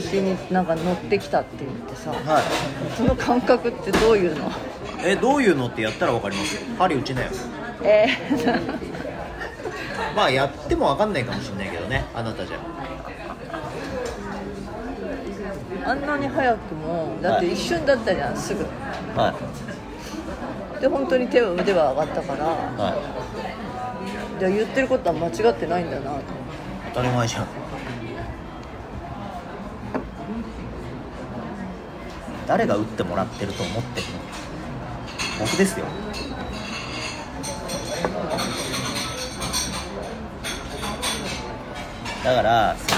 [0.00, 2.42] しになんか乗ってきたって言ってさはい。
[2.96, 4.50] その感覚ってどういうの？
[5.04, 6.54] えどういうのってやったら分かります？
[6.56, 7.28] よ針打ちなよ。
[7.82, 8.60] えー、
[10.16, 12.56] まあやっても分かんないかもしれないけどねあなたじゃ。
[15.84, 18.64] あんなに早くもだって一瞬だったじゃんすぐ。
[19.14, 19.32] は
[20.78, 20.80] い。
[20.80, 22.90] で本当に手は腕は上がったからは
[24.36, 24.40] い。
[24.40, 26.20] じゃあ言ってることは間違ってないんだなと
[26.92, 27.46] 当たり前じゃん
[32.46, 34.12] 誰が打ってもらってると思ってるの
[35.40, 35.84] 僕ですよ。
[42.24, 42.94] だからそ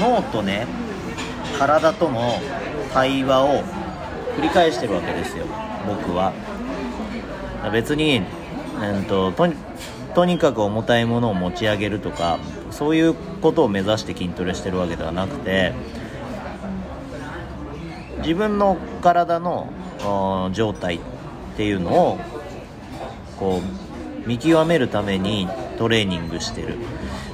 [0.00, 0.66] の脳とね
[1.58, 2.40] 体との
[2.92, 3.62] 対話を
[4.38, 5.46] 繰り返してるわけですよ。
[5.86, 6.32] 僕は。
[7.72, 8.22] 別に、
[8.80, 9.54] うん、ととに
[10.14, 12.38] とにかく重たいものを持ち上げるとか
[12.70, 15.74] そういうことを目指して筋トレしてるわけではなくて
[18.18, 19.70] 自分の体の
[20.52, 21.00] 状態っ
[21.56, 22.18] ていうのを
[23.38, 23.60] こ
[24.24, 26.76] う見極めるためにトレーニングしてる。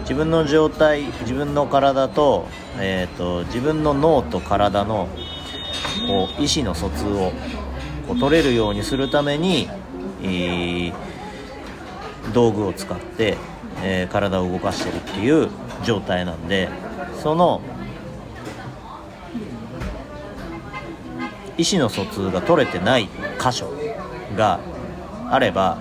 [0.00, 2.46] 自分の状態自分の体と,、
[2.78, 5.08] えー、と自分の脳と体の
[6.06, 7.32] こう意思の疎通を
[8.06, 9.68] こう取れるようにするために、
[10.22, 10.94] えー
[12.34, 13.36] 道具を使って、
[13.84, 15.48] えー体を動かしてるっていう
[15.84, 16.68] 状態なんで
[17.22, 17.60] その
[21.58, 23.08] 意思の疎通が取れてない
[23.40, 23.72] 箇所
[24.36, 24.60] が
[25.30, 25.78] あれば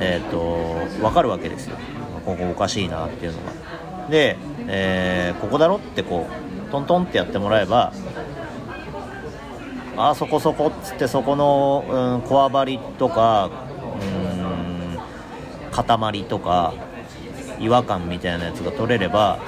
[0.00, 1.76] えっ、と分かるわけですよ。
[2.24, 4.08] ここおかしいなっていうのが。
[4.08, 4.36] で、
[4.68, 7.92] えーここだろってこうトントンってやってもらえば
[9.96, 13.50] あそこそこっつってそこの、うん、こわばりとか
[14.00, 14.98] うん
[15.72, 16.74] 塊とか
[17.58, 19.38] 違和感みたいなやつが取れれば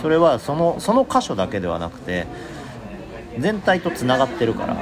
[0.00, 2.26] それはそのその箇所だけではなくて
[3.38, 4.76] 全体とつながってるから。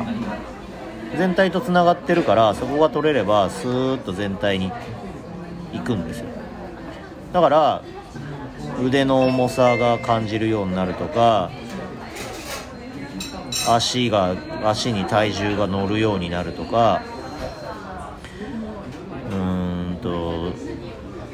[1.16, 4.72] 全体とつながってるからそこが取れればスーッと全体に
[5.72, 6.26] 行くんですよ。
[7.32, 7.82] だから
[8.84, 11.52] 腕の重さが感じるようになるとか
[13.68, 14.34] 足が
[14.64, 17.02] 足に体重が乗るようになるとか
[19.30, 20.52] うーんと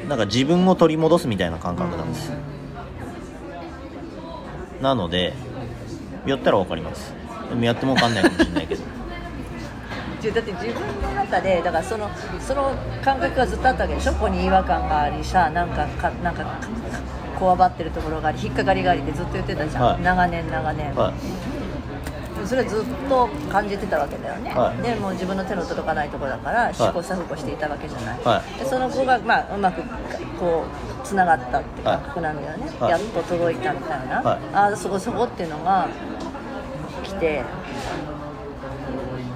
[0.07, 2.31] なんか自分を取り戻すみたいな感覚なんです。
[4.79, 5.33] なので
[6.27, 7.19] やったら分かります。
[7.51, 8.81] でもやっても分かんないかもしれないけど。
[10.21, 12.07] だって自分の中でだからその
[12.39, 12.71] その
[13.03, 14.13] 感覚がずっとあったわけでしょ？
[14.13, 16.59] ここに違和感がありさなんかかなんかか
[17.39, 20.01] こわばってるところがあり引っかかりがありってずっと言ってたじゃん、はい。
[20.03, 21.13] 長年長年、はい。
[22.47, 24.81] それはずっと感じてたわけだよね、はい。
[24.83, 29.81] でもう自分の手の届かないところだから試行錯誤していたわけじゃない、はでその子が、まあ、うまく
[30.39, 30.65] こ
[31.03, 32.91] うつながったって感覚なんだよね、はい。
[32.91, 34.39] やっと届いたみたいな、はい。
[34.53, 36.10] ああそこそこっていうのが来
[37.21, 37.43] て。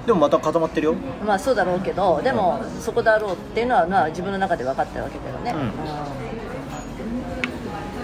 [0.06, 0.94] でもまた固まってるよ。
[1.26, 5.56] まあそうだろうけどでもそこだろうっていうのは、まあ、自分の中で分かってるわけだよね、う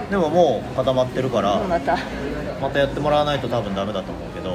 [0.07, 0.11] ん。
[0.11, 1.97] でももう固まってるからうんまた。
[2.61, 4.53] またやってもらわないと多分ダメだと思うけど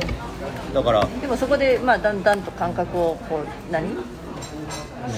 [0.73, 3.95] だからでもそこで、まあ、だんだんと感覚をこう何？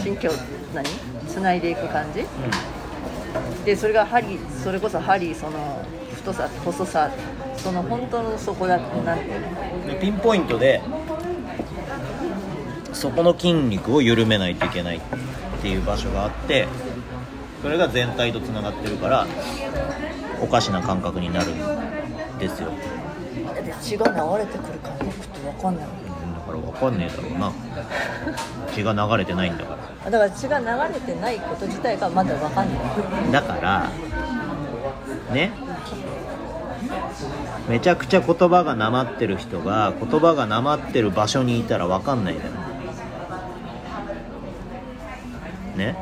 [0.03, 0.29] 心境
[0.73, 0.85] 何？
[1.27, 2.25] つないでいく感じ？
[3.65, 5.83] でそれが針それこそ針その
[6.31, 7.11] 太さ細さ
[7.57, 10.81] その本当のそこだなんていピンポイントで
[12.93, 15.01] そこの筋肉を緩めないといけないっ
[15.61, 16.67] ていう場所があって
[17.61, 19.27] それが全体とつながってるから
[20.41, 21.57] おかしな感覚になるん
[22.37, 22.71] ですよ。
[23.45, 25.85] だって血が流れてくる感覚って分かんない。
[25.85, 27.51] うんだから分かんねえだろうな。
[28.73, 30.11] 血が流れてないんだから。
[30.11, 33.31] だから血が流れてないこと自体がまだ分かんない。
[33.31, 33.89] だから
[35.33, 35.51] ね
[37.67, 42.49] めちゃくちゃ言葉がなまってる人が言葉がなまってる場所にいたら分かんないだろ
[45.77, 45.95] ね？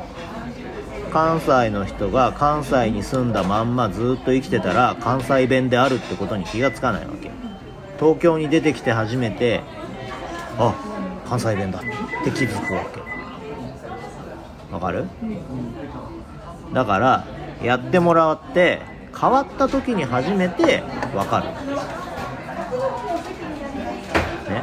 [1.12, 7.30] 関西の人が関西に住んだまんまずっと生きてたら関西弁であるってことに気がつかないわけ
[7.98, 9.62] 東京に出てきて初めて
[10.58, 10.74] あ
[11.26, 11.88] 関西弁だって
[12.30, 13.00] 気づくわけ。
[14.72, 15.06] わかる？
[16.74, 17.26] だから
[17.62, 18.82] やってもらって
[19.20, 20.82] 変わった時に初めて
[21.12, 21.46] 分かる。
[24.50, 24.62] ね。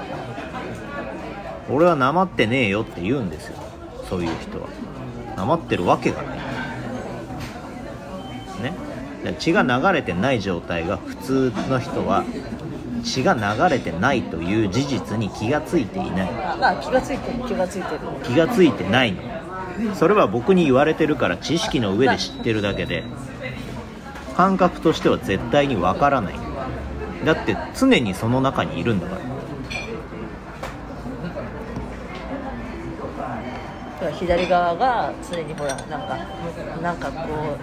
[1.69, 3.57] 俺はなまってねえよって言うんですよ。
[4.09, 4.67] そういう人は。
[5.35, 6.37] なまってるわけがない。
[8.63, 8.73] ね。
[9.39, 12.23] 血が流れてない状態が普通の人は
[13.03, 16.31] 血が流れてないという事実に気がついていない。
[16.31, 17.99] まあ気がついてる気がついてる。
[18.23, 19.21] 気がついてないの。
[19.95, 23.03] それは僕に言われてるから知識の上で知ってるだけで
[24.35, 26.35] 感覚としては絶対にわからない。
[27.25, 29.21] だって常にその中にいるんだから。
[34.11, 36.17] 左側が常にほらなんか
[36.81, 37.57] なんかこ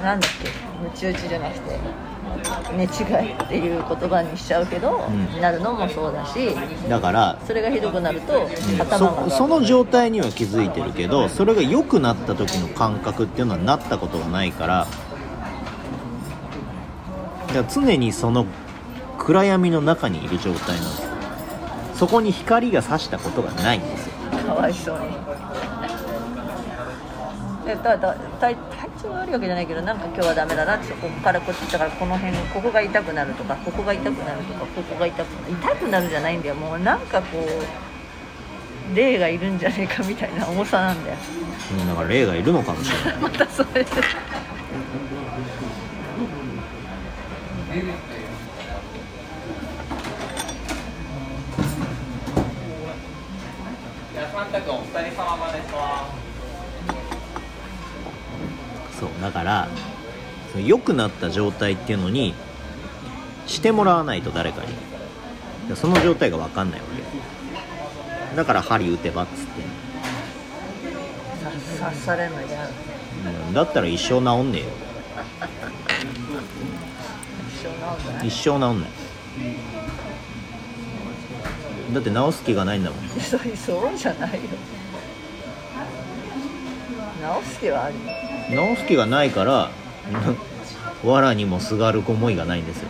[0.00, 0.48] うなんだっけ
[0.82, 1.78] ムチ打ちじゃなくて
[2.76, 2.86] 寝違
[3.26, 5.40] いっていう言葉にしちゃうけど、うん。
[5.40, 6.54] なるのもそうだし
[6.88, 8.48] だからそれがひどくなると、
[8.78, 14.86] 頭がそその状態には気づいてるけどそれが良くなった時の感覚っていうのはなったことがないから
[17.48, 18.46] だから常にその
[19.18, 21.02] 暗闇の中にいる状態なんです。
[21.02, 21.08] よ
[21.94, 24.12] そこに光が差したことがないんですよ。
[24.46, 25.06] かわいそうに。
[27.66, 35.52] でだだ体体調が悪いわけじゃないけどなんか今日はダメだなってここからこっちだからこの辺ここが痛くなるとかここが痛くなるとかここが痛くなる。
[35.52, 36.54] 痛くなるじゃないんだよ。
[36.54, 37.38] もうなんかこ
[38.92, 41.16] う霊がいるんじゃねえかみたいな重さなんだよ。
[41.72, 43.20] うんだから霊がいるのかもしれない。
[43.20, 44.16] またそれでサンタ君お二人
[46.28, 47.64] 様までとは
[58.98, 59.68] そうだから
[60.52, 62.34] その良くなった状態っていうのに
[63.46, 64.74] してもらわないと誰かに。
[65.68, 68.36] でその状態が分かんないわけ。
[68.36, 69.62] だから針打てばっつって、
[71.78, 72.68] さ刺されるの嫌だ
[73.48, 74.87] うんだったら一生治んねえよ
[77.96, 78.20] 一生治ん。
[78.20, 78.90] だ一生治んない。
[81.94, 83.08] だって治す気がないんだもん。
[83.20, 84.38] そうそうじゃないよ。
[87.22, 88.74] 直す気はあるよ。
[88.74, 89.70] 治す気がないから
[91.04, 92.88] 藁にもすがる思いがないんですよ。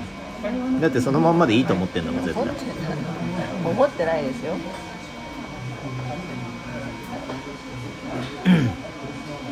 [0.81, 2.45] だってそのまんまでいいと思ってんだもん絶対。
[3.65, 4.55] 思ってないですよ。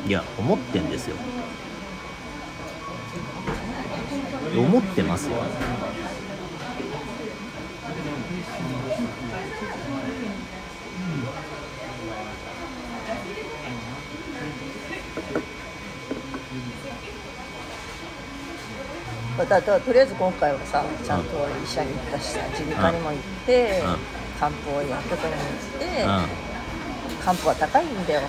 [0.06, 1.16] いや思ってんですよ
[4.60, 5.36] 思ってますよ。
[19.44, 21.28] だとりあえず今回はさちゃんと
[21.62, 23.96] 医者に行ったしさ耳鼻科にも行ってうん。
[24.40, 27.22] 漢方薬局にも行ってうん。
[27.22, 28.22] 漢方は高いんだよ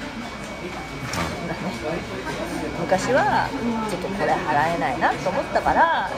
[2.79, 3.49] 昔は
[3.89, 6.09] ちょっとこれ払えないなと思ったから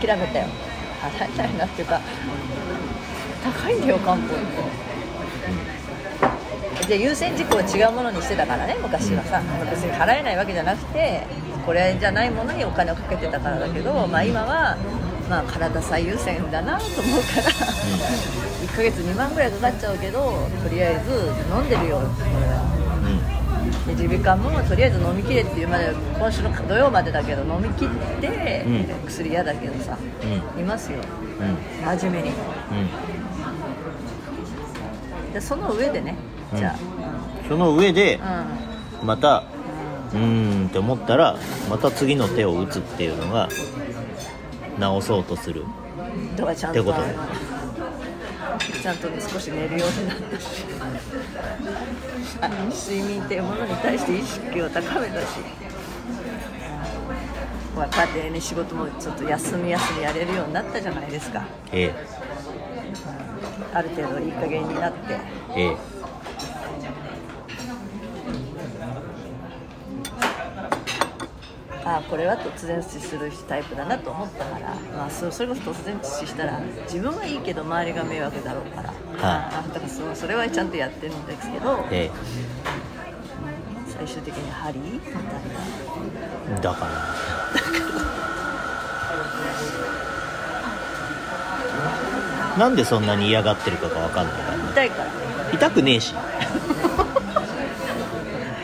[0.00, 0.46] 諦めたよ。
[1.02, 2.00] 払えないなっていうか
[3.42, 4.34] 高いんだよ漢方って。
[6.86, 9.40] じゃあ優先事項を違うものにしてたからね昔はさ。
[9.70, 11.26] 別に払えないわけじゃなくて
[11.64, 14.76] これじゃないものにお金をかけてたからだけど、まあ、今は、
[15.30, 17.42] まあ、体最優先だなと思うから、
[18.66, 22.04] 1ヶ月2万ぐらいかかっちゃうけどとりあえず飲んでるよこ
[22.40, 22.91] れは。
[23.86, 27.88] で耳鼻科もとりあえず飲みきれっていうまで今週の土曜までだけど飲み切っ
[28.20, 28.86] て、うん。
[29.06, 29.98] 薬嫌だけどさ、
[30.56, 30.98] ういますよ。
[31.40, 31.48] うん。
[31.48, 31.56] うん
[31.98, 32.34] 真面目に。
[35.26, 35.32] うん。
[35.32, 36.14] でその上でね
[36.52, 36.58] うん。
[36.58, 36.76] じゃ
[37.48, 38.46] その上であ
[39.02, 39.44] また
[40.12, 41.36] うーんって思ったら
[41.68, 43.48] また次の手を打つっていうのが
[44.78, 45.64] 治そうとする。
[46.34, 46.42] って
[46.82, 47.00] こと
[48.58, 50.40] ちゃんとね少し寝るようになった。
[52.74, 55.26] し睡眠っていうものに対して意識を高めたし。
[57.74, 61.46] 家庭に仕事もちょっと休み休みやれるようになったじゃないですか。
[61.72, 61.94] ええ。
[63.72, 65.18] ある程度いい加減になって。
[65.56, 65.74] え。
[71.98, 82.10] あこれは突然死するタイプだなと思ったから、まあ、そそれこそ突然死したら自分はいいけど周りが迷惑だろうから、あだからそそれはちゃんとやってるんですけどえ
[83.88, 85.12] 最終的に針みたい
[86.56, 86.92] えだから。
[92.58, 94.34] なんでそんなに嫌がってるかが分かんない。
[94.36, 95.10] か痛いから。
[95.54, 96.14] 痛くねえし。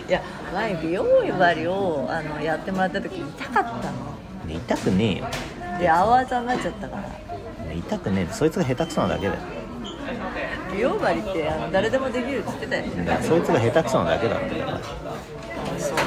[0.09, 0.23] いや
[0.59, 1.05] 前美容
[1.39, 4.19] 針をあのやってもらった時痛かったの。
[4.49, 5.27] 痛くねえよ。
[5.79, 7.73] で青あざになっちゃったから。
[7.73, 8.33] 痛くねえ。
[8.33, 9.41] そいつが下手くそなだけだよ。
[10.73, 13.19] 美容針ってあの誰でもできるって言ってたよね。
[13.23, 14.49] そいつが下手くそなだけだって
[15.79, 15.99] そう。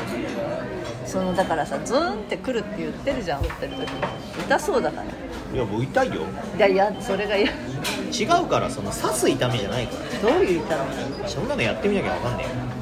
[1.05, 3.88] そのだからさズーンってくるって言ってるじゃん打ってる時
[4.46, 5.05] 痛そうだから。
[5.53, 6.24] いやもう痛いよ。
[6.58, 7.48] いやいやそれが嫌。
[7.50, 9.93] 違うからその刺す痛みじゃないか
[10.24, 10.29] ら。
[10.29, 10.75] どういう痛
[11.24, 12.80] みそんなのやってみなきゃ分かんねえよ